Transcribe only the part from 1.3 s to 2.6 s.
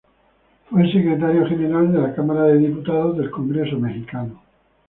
general de la H. Cámara de